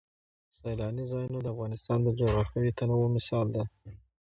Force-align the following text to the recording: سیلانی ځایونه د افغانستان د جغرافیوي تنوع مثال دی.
سیلانی 0.59 1.03
ځایونه 1.11 1.39
د 1.41 1.47
افغانستان 1.53 1.99
د 2.03 2.07
جغرافیوي 2.19 2.71
تنوع 2.77 3.07
مثال 3.17 3.45
دی. 3.55 3.63